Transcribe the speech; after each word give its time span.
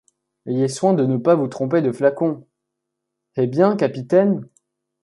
Ayez 0.47 0.67
soin 0.67 0.95
de 0.95 1.05
ne 1.05 1.17
pas 1.17 1.35
vous 1.35 1.47
tromper 1.47 1.83
de 1.83 1.91
flacon.— 1.91 2.47
Hé 3.37 3.45
bien, 3.45 3.75
capitaine! 3.75 4.49